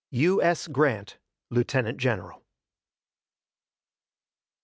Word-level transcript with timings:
U. 0.09 0.41
S. 0.41 0.65
GRANT, 0.67 1.19
Lieutenant 1.51 1.99
General. 1.99 2.43